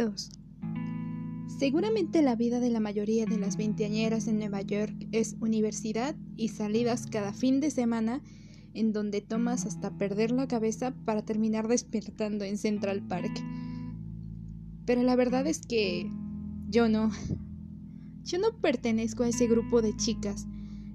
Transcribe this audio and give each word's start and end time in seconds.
2. 0.00 0.30
Seguramente 1.58 2.22
la 2.22 2.34
vida 2.34 2.58
de 2.58 2.70
la 2.70 2.80
mayoría 2.80 3.26
de 3.26 3.36
las 3.36 3.58
veinteañeras 3.58 4.28
en 4.28 4.38
Nueva 4.38 4.62
York 4.62 4.94
es 5.12 5.36
universidad 5.40 6.16
y 6.36 6.48
salidas 6.48 7.06
cada 7.06 7.34
fin 7.34 7.60
de 7.60 7.70
semana 7.70 8.22
en 8.72 8.94
donde 8.94 9.20
tomas 9.20 9.66
hasta 9.66 9.98
perder 9.98 10.30
la 10.30 10.48
cabeza 10.48 10.94
para 11.04 11.22
terminar 11.22 11.68
despertando 11.68 12.46
en 12.46 12.56
Central 12.56 13.06
Park. 13.06 13.30
Pero 14.86 15.02
la 15.02 15.16
verdad 15.16 15.46
es 15.46 15.60
que 15.66 16.10
yo 16.70 16.88
no. 16.88 17.10
Yo 18.22 18.38
no 18.38 18.58
pertenezco 18.60 19.24
a 19.24 19.28
ese 19.28 19.48
grupo 19.48 19.82
de 19.82 19.96
chicas. 19.96 20.46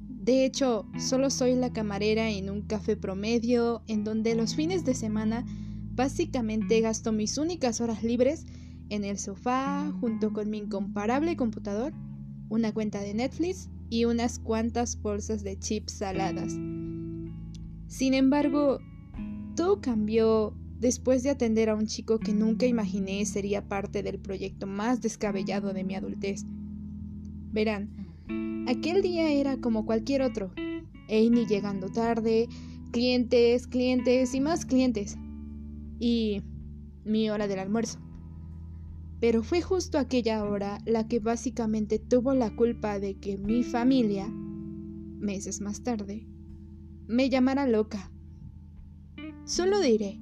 De 0.09 0.45
hecho, 0.45 0.87
solo 0.97 1.29
soy 1.29 1.53
la 1.55 1.73
camarera 1.73 2.29
en 2.31 2.49
un 2.49 2.61
café 2.61 2.95
promedio 2.95 3.83
en 3.87 4.03
donde 4.03 4.35
los 4.35 4.55
fines 4.55 4.85
de 4.85 4.93
semana 4.93 5.45
básicamente 5.95 6.81
gasto 6.81 7.11
mis 7.11 7.37
únicas 7.37 7.81
horas 7.81 8.03
libres 8.03 8.45
en 8.89 9.03
el 9.03 9.17
sofá 9.17 9.91
junto 9.99 10.33
con 10.33 10.49
mi 10.49 10.59
incomparable 10.59 11.35
computador, 11.35 11.93
una 12.49 12.73
cuenta 12.73 13.01
de 13.01 13.13
Netflix 13.13 13.69
y 13.89 14.05
unas 14.05 14.39
cuantas 14.39 15.01
bolsas 15.01 15.43
de 15.43 15.57
chips 15.59 15.93
saladas. 15.93 16.53
Sin 17.87 18.13
embargo, 18.13 18.79
todo 19.55 19.81
cambió 19.81 20.53
después 20.79 21.23
de 21.23 21.29
atender 21.29 21.69
a 21.69 21.75
un 21.75 21.87
chico 21.87 22.19
que 22.19 22.33
nunca 22.33 22.65
imaginé 22.65 23.25
sería 23.25 23.67
parte 23.67 24.03
del 24.03 24.19
proyecto 24.19 24.67
más 24.67 25.01
descabellado 25.01 25.73
de 25.73 25.83
mi 25.83 25.95
adultez. 25.95 26.45
Verán, 27.51 27.89
aquel 28.67 29.01
día 29.01 29.31
era 29.31 29.57
como 29.57 29.85
cualquier 29.85 30.21
otro. 30.21 30.51
Amy 31.07 31.45
llegando 31.47 31.89
tarde, 31.89 32.49
clientes, 32.91 33.67
clientes 33.67 34.33
y 34.33 34.41
más 34.41 34.65
clientes. 34.65 35.17
Y 35.99 36.41
mi 37.05 37.29
hora 37.29 37.47
del 37.47 37.59
almuerzo. 37.59 37.99
Pero 39.19 39.43
fue 39.43 39.61
justo 39.61 39.97
aquella 39.97 40.43
hora 40.43 40.79
la 40.85 41.07
que 41.07 41.19
básicamente 41.19 41.99
tuvo 41.99 42.33
la 42.33 42.55
culpa 42.55 42.99
de 42.99 43.17
que 43.19 43.37
mi 43.37 43.63
familia, 43.63 44.27
meses 44.29 45.61
más 45.61 45.83
tarde, 45.83 46.27
me 47.07 47.29
llamara 47.29 47.67
loca. 47.67 48.11
Solo 49.45 49.79
diré 49.79 50.19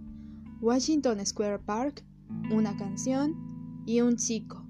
Washington 0.61 1.25
Square 1.25 1.59
Park, 1.59 2.05
una 2.51 2.75
canción 2.77 3.83
y 3.85 4.01
un 4.01 4.15
chico. 4.17 4.62